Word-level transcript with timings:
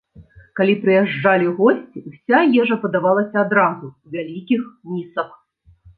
Калі 0.59 0.73
прыязджалі 0.85 1.51
госці, 1.59 1.99
уся 2.11 2.39
ежа 2.63 2.75
падавалася 2.85 3.37
адразу, 3.45 3.85
у 4.09 4.15
вялікіх 4.17 4.61
місах. 4.95 5.29